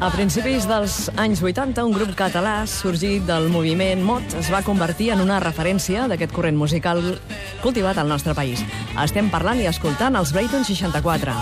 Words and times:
A 0.00 0.08
principis 0.08 0.64
dels 0.64 0.94
anys 1.20 1.42
80, 1.44 1.82
un 1.84 1.92
grup 1.92 2.14
català 2.16 2.62
sorgit 2.64 3.26
del 3.28 3.50
moviment 3.52 4.00
Mot 4.00 4.32
es 4.40 4.48
va 4.48 4.62
convertir 4.64 5.10
en 5.12 5.20
una 5.20 5.42
referència 5.44 6.06
d'aquest 6.08 6.32
corrent 6.32 6.56
musical 6.56 7.02
cultivat 7.60 8.00
al 8.00 8.08
nostre 8.08 8.32
país. 8.32 8.64
Estem 9.04 9.28
parlant 9.28 9.60
i 9.60 9.68
escoltant 9.68 10.16
els 10.16 10.32
Brayton 10.32 10.64
64. 10.64 11.36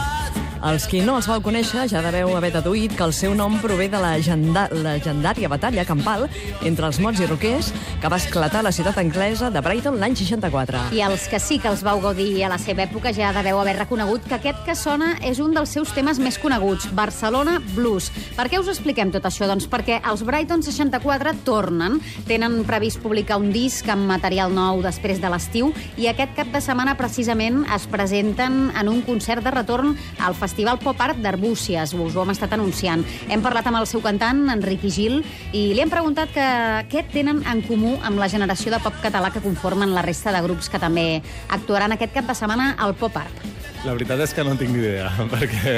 Els 0.59 0.89
qui 0.91 0.99
no 1.07 1.15
els 1.15 1.29
vau 1.31 1.39
conèixer 1.39 1.85
ja 1.87 2.01
deveu 2.03 2.33
haver 2.35 2.51
deduït 2.57 2.95
que 2.99 3.05
el 3.07 3.13
seu 3.15 3.31
nom 3.39 3.61
prové 3.63 3.87
de 3.89 3.99
la 4.03 4.17
legendària 4.19 5.47
batalla 5.51 5.85
campal 5.87 6.25
entre 6.67 6.89
els 6.89 6.99
mots 6.99 7.21
i 7.23 7.29
roquers 7.31 7.69
que 8.03 8.11
va 8.11 8.19
esclatar 8.19 8.59
a 8.61 8.67
la 8.67 8.73
ciutat 8.75 8.99
anglesa 8.99 9.53
de 9.55 9.63
Brighton 9.63 10.01
l'any 10.03 10.17
64. 10.19 10.81
I 10.99 11.05
els 11.07 11.29
que 11.31 11.39
sí 11.39 11.61
que 11.63 11.71
els 11.71 11.85
vau 11.87 12.01
gaudir 12.03 12.43
a 12.43 12.51
la 12.51 12.59
seva 12.59 12.83
època 12.89 13.13
ja 13.15 13.31
deveu 13.37 13.61
haver 13.63 13.77
reconegut 13.79 14.27
que 14.27 14.35
aquest 14.39 14.65
que 14.67 14.75
sona 14.75 15.13
és 15.23 15.39
un 15.39 15.55
dels 15.55 15.71
seus 15.77 15.93
temes 15.95 16.19
més 16.19 16.41
coneguts, 16.43 16.89
Barcelona 16.91 17.61
Blues. 17.77 18.11
Per 18.35 18.49
què 18.51 18.59
us 18.59 18.73
expliquem 18.75 19.15
tot 19.15 19.31
això? 19.31 19.47
Doncs 19.47 19.69
perquè 19.71 20.01
els 20.11 20.27
Brighton 20.27 20.67
64 20.67 21.37
tornen, 21.47 22.01
tenen 22.27 22.65
previst 22.67 22.99
publicar 23.05 23.39
un 23.39 23.53
disc 23.55 23.87
amb 23.95 24.11
material 24.11 24.51
nou 24.51 24.83
després 24.83 25.23
de 25.23 25.31
l'estiu 25.31 25.71
i 25.95 26.11
aquest 26.11 26.35
cap 26.35 26.51
de 26.51 26.65
setmana 26.65 26.99
precisament 26.99 27.63
es 27.79 27.87
presenten 27.87 28.73
en 28.75 28.91
un 28.91 29.05
concert 29.07 29.47
de 29.47 29.55
retorn 29.55 29.95
al 30.19 30.35
Festival 30.35 30.48
Pop 30.83 31.01
Art 31.01 31.19
d'Arbúcies. 31.19 31.95
Us 31.95 32.17
ho 32.17 32.23
hem 32.23 32.31
estat 32.31 32.53
anunciant. 32.53 33.05
Hem 33.29 33.43
parlat 33.43 33.67
amb 33.67 33.79
el 33.79 33.87
seu 33.87 34.01
cantant, 34.01 34.49
Enriqui 34.51 34.91
Gil, 34.91 35.23
i 35.53 35.75
li 35.75 35.81
hem 35.81 35.91
preguntat 35.91 36.33
que, 36.33 36.49
què 36.91 37.05
tenen 37.13 37.43
en 37.47 37.63
comú 37.63 37.97
amb 38.03 38.19
la 38.19 38.29
generació 38.29 38.73
de 38.73 38.81
pop 38.81 38.95
català 39.03 39.31
que 39.31 39.43
conformen 39.45 39.95
la 39.95 40.03
resta 40.03 40.33
de 40.33 40.43
grups 40.43 40.69
que 40.69 40.79
també 40.79 41.23
actuaran 41.49 41.93
aquest 41.93 42.15
cap 42.15 42.27
de 42.27 42.35
setmana 42.35 42.75
al 42.79 42.95
Pop 42.95 43.17
Art. 43.17 43.45
La 43.85 43.95
veritat 43.95 44.19
és 44.25 44.33
que 44.35 44.43
no 44.43 44.53
en 44.53 44.59
tinc 44.59 44.73
ni 44.75 44.81
idea, 44.83 45.11
perquè 45.35 45.77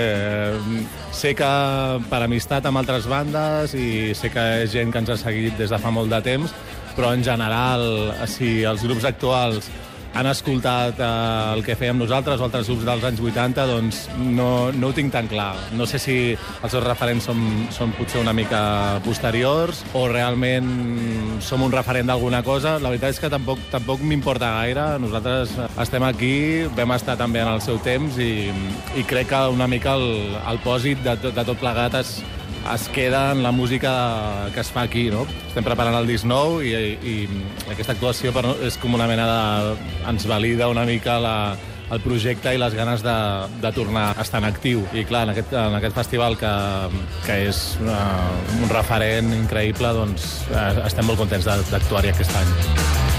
sé 1.12 1.34
que 1.36 1.50
per 2.08 2.22
amistat 2.24 2.66
amb 2.66 2.80
altres 2.80 3.08
bandes 3.10 3.74
i 3.76 4.14
sé 4.16 4.32
que 4.32 4.46
és 4.64 4.72
gent 4.72 4.92
que 4.92 5.02
ens 5.02 5.12
ha 5.12 5.18
seguit 5.20 5.58
des 5.60 5.70
de 5.72 5.80
fa 5.80 5.92
molt 5.92 6.12
de 6.12 6.22
temps, 6.24 6.54
però 6.96 7.12
en 7.14 7.22
general, 7.24 8.14
si 8.28 8.62
els 8.64 8.82
grups 8.86 9.06
actuals 9.08 9.68
han 10.14 10.26
escoltat 10.26 10.98
eh, 10.98 11.08
el 11.54 11.62
que 11.66 11.76
fèiem 11.78 11.98
nosaltres 12.00 12.40
o 12.40 12.46
altres 12.46 12.68
grups 12.70 12.86
dels 12.86 13.04
anys 13.06 13.20
80, 13.22 13.66
doncs 13.70 14.00
no, 14.18 14.70
no 14.74 14.90
ho 14.90 14.96
tinc 14.96 15.12
tan 15.14 15.28
clar. 15.30 15.52
No 15.78 15.86
sé 15.86 16.00
si 16.02 16.16
els 16.34 16.72
seus 16.72 16.84
referents 16.84 17.28
són, 17.30 17.44
són 17.74 17.94
potser 17.98 18.22
una 18.22 18.34
mica 18.36 18.62
posteriors 19.06 19.84
o 19.94 20.06
realment 20.10 21.38
som 21.44 21.62
un 21.66 21.72
referent 21.74 22.10
d'alguna 22.10 22.42
cosa. 22.46 22.78
La 22.82 22.92
veritat 22.92 23.14
és 23.14 23.22
que 23.22 23.30
tampoc, 23.32 23.62
tampoc 23.72 24.02
m'importa 24.02 24.50
gaire. 24.58 24.88
Nosaltres 25.02 25.54
estem 25.80 26.06
aquí, 26.08 26.34
vam 26.76 26.96
estar 26.96 27.16
també 27.20 27.44
en 27.44 27.54
el 27.54 27.62
seu 27.64 27.78
temps 27.84 28.18
i, 28.18 28.50
i 28.98 29.06
crec 29.06 29.30
que 29.30 29.46
una 29.54 29.70
mica 29.70 29.94
el, 29.94 30.36
el 30.50 30.62
pòsit 30.64 31.04
de, 31.06 31.16
de 31.30 31.44
tot 31.46 31.58
plegat 31.60 32.00
és, 32.00 32.18
es 32.74 32.88
queda 32.88 33.32
en 33.32 33.42
la 33.42 33.52
música 33.52 34.48
que 34.54 34.60
es 34.60 34.70
fa 34.70 34.82
aquí, 34.82 35.08
no? 35.10 35.24
Estem 35.48 35.64
preparant 35.66 35.96
el 35.98 36.06
disc 36.10 36.28
nou 36.28 36.60
i, 36.62 36.74
i 36.74 37.16
aquesta 37.72 37.96
actuació 37.96 38.34
per, 38.36 38.44
és 38.66 38.78
com 38.80 38.94
una 38.94 39.08
mena 39.10 39.26
de... 39.26 39.90
ens 40.10 40.26
valida 40.28 40.68
una 40.70 40.84
mica 40.88 41.18
la, 41.22 41.36
el 41.90 42.00
projecte 42.04 42.54
i 42.54 42.60
les 42.60 42.74
ganes 42.78 43.02
de, 43.02 43.18
de 43.62 43.72
tornar 43.74 44.10
a 44.16 44.22
estar 44.22 44.42
en 44.42 44.48
actiu. 44.50 44.84
I 44.94 45.04
clar, 45.08 45.24
en 45.26 45.34
aquest, 45.34 45.52
en 45.52 45.78
aquest 45.80 45.96
festival 45.98 46.38
que, 46.40 46.54
que 47.26 47.40
és 47.50 47.62
una, 47.82 48.00
un 48.60 48.68
referent 48.70 49.34
increïble, 49.42 49.94
doncs 49.98 50.32
eh, 50.50 50.74
estem 50.86 51.08
molt 51.10 51.24
contents 51.24 51.50
d'actuar-hi 51.72 52.14
aquest 52.14 52.36
any. 52.42 53.09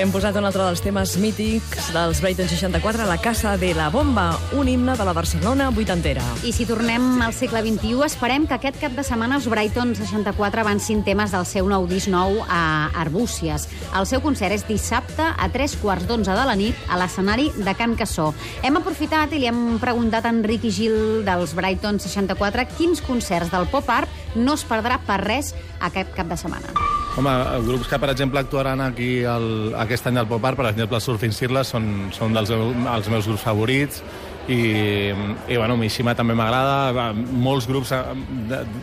T'hem 0.00 0.14
posat 0.14 0.32
un 0.40 0.46
altre 0.48 0.64
dels 0.64 0.80
temes 0.80 1.10
mítics 1.20 1.90
dels 1.92 2.22
Brighton 2.24 2.46
64, 2.48 3.04
La 3.04 3.18
Casa 3.20 3.50
de 3.60 3.74
la 3.76 3.90
Bomba, 3.92 4.30
un 4.56 4.64
himne 4.64 4.94
de 4.96 5.04
la 5.04 5.12
Barcelona 5.12 5.66
vuitantera. 5.76 6.22
I 6.40 6.54
si 6.56 6.64
tornem 6.64 7.20
al 7.20 7.34
segle 7.36 7.60
XXI, 7.60 7.98
esperem 8.06 8.46
que 8.48 8.56
aquest 8.56 8.78
cap 8.80 8.94
de 8.96 9.04
setmana 9.04 9.36
els 9.36 9.44
Brighton 9.52 9.92
64 9.98 10.62
avancin 10.64 11.02
temes 11.04 11.34
del 11.36 11.44
seu 11.44 11.68
nou 11.68 11.84
disc 11.84 12.08
nou 12.08 12.38
a 12.48 12.88
Arbúcies. 13.02 13.66
El 13.92 14.08
seu 14.08 14.22
concert 14.24 14.56
és 14.56 14.64
dissabte 14.64 15.26
a 15.36 15.48
tres 15.52 15.76
quarts 15.82 16.08
d'onze 16.08 16.32
de 16.32 16.46
la 16.48 16.56
nit 16.56 16.88
a 16.88 16.96
l'escenari 16.96 17.50
de 17.58 17.74
Can 17.76 17.92
Cassó. 18.00 18.30
Hem 18.64 18.80
aprofitat 18.80 19.34
i 19.36 19.42
li 19.42 19.50
hem 19.52 19.76
preguntat 19.84 20.24
a 20.24 20.32
Enric 20.32 20.64
i 20.64 20.72
Gil 20.78 20.96
dels 21.28 21.52
Brighton 21.52 22.00
64 22.00 22.64
quins 22.78 23.04
concerts 23.04 23.52
del 23.52 23.68
pop 23.68 23.92
art 23.92 24.08
no 24.32 24.56
es 24.56 24.64
perdrà 24.64 24.96
per 25.04 25.20
res 25.26 25.52
aquest 25.90 26.16
cap 26.16 26.32
de 26.32 26.40
setmana. 26.40 26.89
Home, 27.18 27.30
grups 27.66 27.88
que, 27.90 27.98
per 27.98 28.10
exemple, 28.12 28.38
actuaran 28.38 28.80
aquí 28.84 29.22
el, 29.26 29.74
aquest 29.82 30.06
any 30.06 30.20
al 30.20 30.28
Pop 30.30 30.44
Art, 30.46 30.56
per 30.60 30.68
exemple, 30.70 31.00
Surfing 31.02 31.34
Sirles 31.34 31.72
són, 31.74 31.86
són 32.14 32.36
dels 32.36 32.52
els 32.54 33.10
meus 33.10 33.26
grups 33.26 33.42
favorits 33.42 34.04
i, 34.50 35.10
i 35.50 35.56
bueno, 35.58 35.76
Mishima 35.76 36.14
també 36.18 36.34
m'agrada. 36.38 37.10
Molts 37.14 37.66
grups 37.70 37.92
eh, 37.96 38.00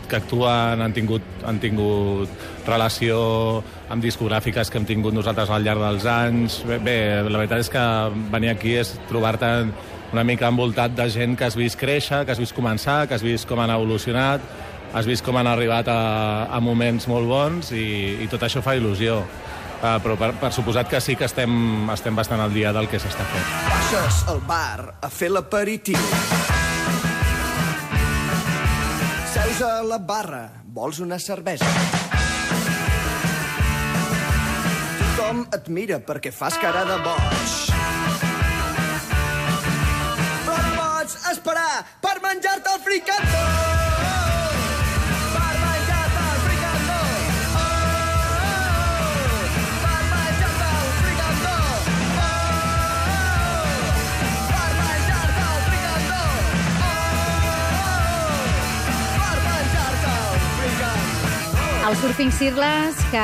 que 0.08 0.20
actuen 0.20 0.84
han 0.84 0.94
tingut, 0.96 1.24
han 1.48 1.60
tingut 1.62 2.46
relació 2.68 3.18
amb 3.88 4.04
discogràfiques 4.04 4.70
que 4.70 4.80
hem 4.80 4.88
tingut 4.88 5.16
nosaltres 5.16 5.50
al 5.50 5.64
llarg 5.64 5.84
dels 5.84 6.08
anys. 6.12 6.62
Bé, 6.68 6.78
bé 6.84 6.98
la 7.24 7.40
veritat 7.40 7.64
és 7.64 7.72
que 7.72 7.84
venir 8.32 8.52
aquí 8.52 8.76
és 8.80 8.94
trobar-te 9.10 9.52
una 10.12 10.24
mica 10.24 10.48
envoltat 10.48 10.94
de 10.96 11.08
gent 11.12 11.36
que 11.36 11.48
has 11.48 11.56
vist 11.56 11.76
créixer, 11.80 12.24
que 12.24 12.32
has 12.32 12.40
vist 12.40 12.56
començar, 12.56 13.02
que 13.08 13.16
has 13.16 13.24
vist 13.24 13.48
com 13.48 13.60
han 13.60 13.72
evolucionat, 13.74 14.44
has 14.92 15.06
vist 15.06 15.24
com 15.24 15.36
han 15.36 15.48
arribat 15.50 15.88
a, 15.92 16.48
a 16.50 16.60
moments 16.64 17.08
molt 17.10 17.28
bons 17.28 17.72
i, 17.76 18.18
i 18.24 18.28
tot 18.30 18.44
això 18.46 18.62
fa 18.64 18.76
il·lusió. 18.78 19.20
Uh, 19.78 19.94
però 20.02 20.16
per, 20.18 20.32
per 20.40 20.50
suposat 20.50 20.88
que 20.90 20.98
sí 20.98 21.14
que 21.14 21.28
estem, 21.28 21.52
estem 21.94 22.16
bastant 22.18 22.40
al 22.42 22.50
dia 22.50 22.72
del 22.74 22.88
que 22.90 22.98
s'està 22.98 23.26
fent. 23.30 23.52
Baixes 23.68 24.24
al 24.32 24.40
bar 24.48 24.96
a 24.98 25.10
fer 25.12 25.30
l'aperitiu. 25.30 26.00
Seus 29.30 29.62
a 29.62 29.72
la 29.86 30.00
barra, 30.02 30.42
vols 30.74 30.98
una 31.04 31.20
cervesa. 31.22 31.68
Tothom 34.98 35.46
et 35.54 35.70
mira 35.70 36.02
perquè 36.02 36.34
fas 36.34 36.58
cara 36.58 36.82
de 36.88 36.98
boig. 37.06 37.56
Però 40.48 40.70
pots 40.74 41.20
esperar 41.30 41.84
per 42.02 42.18
menjar-te 42.24 42.74
el 42.74 42.88
fricandó. 42.88 43.77
Els 61.88 61.96
Surfing 62.02 62.28
Sirles, 62.36 62.96
que 63.08 63.20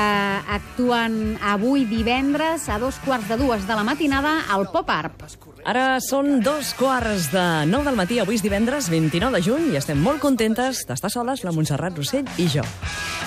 actuen 0.49 1.35
avui 1.45 1.83
divendres 1.85 2.65
a 2.73 2.79
dos 2.81 2.97
quarts 3.05 3.29
de 3.29 3.37
dues 3.37 3.67
de 3.69 3.75
la 3.77 3.83
matinada 3.85 4.39
al 4.49 4.71
Pop 4.73 4.89
Art. 4.89 5.21
Ara 5.69 5.99
són 6.01 6.39
dos 6.45 6.71
quarts 6.79 7.27
de 7.33 7.43
nou 7.69 7.85
del 7.85 7.99
matí, 7.99 8.17
avui 8.23 8.39
és 8.39 8.45
divendres 8.45 8.89
29 8.89 9.37
de 9.37 9.43
juny 9.45 9.67
i 9.75 9.77
estem 9.77 10.01
molt 10.01 10.23
contentes 10.23 10.81
d'estar 10.89 11.11
soles, 11.13 11.43
la 11.45 11.53
Montserrat 11.53 11.97
Rossell 12.01 12.25
i 12.41 12.47
jo. 12.49 12.65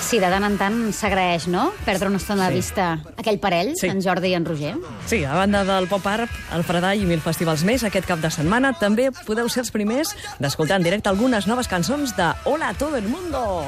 Sí, 0.01 0.17
de 0.17 0.31
tant 0.31 0.45
en 0.47 0.57
tant 0.57 0.79
s'agraeix, 0.93 1.45
no?, 1.53 1.67
perdre 1.85 2.09
una 2.09 2.17
estona 2.17 2.47
de 2.47 2.55
Sí. 2.55 2.61
vista 2.63 2.87
aquell 3.17 3.37
parell, 3.39 3.75
Sí. 3.77 3.87
en 3.93 4.01
Jordi 4.01 4.29
i 4.29 4.33
en 4.33 4.45
Roger. 4.45 4.75
Sí, 5.05 5.23
a 5.23 5.35
banda 5.35 5.63
del 5.63 5.87
Pop 5.87 6.05
Art, 6.07 6.31
el 6.55 6.63
Fredall 6.63 7.01
i 7.01 7.05
mil 7.05 7.21
festivals 7.21 7.63
més 7.63 7.83
aquest 7.83 8.07
cap 8.07 8.19
de 8.19 8.31
setmana, 8.31 8.73
també 8.73 9.11
podeu 9.11 9.49
ser 9.49 9.61
els 9.61 9.71
primers 9.71 10.15
d'escoltar 10.39 10.77
en 10.77 10.83
directe 10.83 11.09
algunes 11.09 11.45
noves 11.45 11.67
cançons 11.67 12.15
de 12.15 12.33
Hola 12.45 12.69
a 12.69 12.73
todo 12.73 12.95
el 12.97 13.07
mundo. 13.07 13.65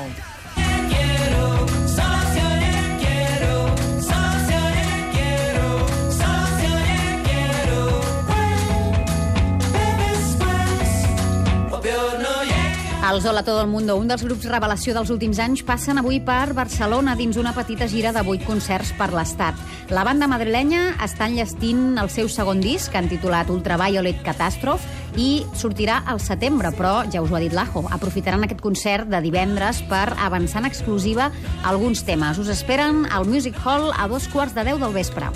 Els 13.09 13.25
Hola 13.25 13.41
Todo 13.41 13.63
el 13.63 13.67
Mundo, 13.67 13.95
un 13.97 14.05
dels 14.05 14.21
grups 14.21 14.45
revelació 14.45 14.93
dels 14.93 15.09
últims 15.09 15.39
anys, 15.41 15.63
passen 15.65 15.97
avui 15.97 16.19
per 16.21 16.53
Barcelona 16.53 17.15
dins 17.17 17.39
una 17.41 17.55
petita 17.55 17.87
gira 17.89 18.11
de 18.13 18.21
vuit 18.21 18.43
concerts 18.45 18.91
per 18.99 19.07
l'Estat. 19.15 19.57
La 19.89 20.03
banda 20.05 20.27
madrilenya 20.29 20.91
està 21.01 21.25
enllestint 21.25 21.97
el 21.97 22.13
seu 22.13 22.29
segon 22.29 22.61
disc, 22.61 22.93
han 22.93 23.09
titulat 23.09 23.49
Ultraviolet 23.49 24.21
Catastrophe, 24.21 24.85
i 25.17 25.41
sortirà 25.57 26.03
al 26.05 26.21
setembre, 26.21 26.69
però 26.77 26.99
ja 27.09 27.25
us 27.25 27.33
ho 27.33 27.39
ha 27.39 27.41
dit 27.41 27.55
l'Ajo, 27.57 27.87
aprofitaran 27.89 28.45
aquest 28.45 28.61
concert 28.61 29.09
de 29.09 29.25
divendres 29.25 29.81
per 29.89 30.11
avançar 30.13 30.61
en 30.61 30.69
exclusiva 30.69 31.31
alguns 31.65 32.05
temes. 32.05 32.37
Us 32.37 32.53
esperen 32.53 33.07
al 33.09 33.25
Music 33.25 33.57
Hall 33.65 33.89
a 33.89 34.05
dos 34.05 34.29
quarts 34.29 34.53
de 34.53 34.69
deu 34.69 34.77
del 34.77 34.93
vespre. 34.93 35.33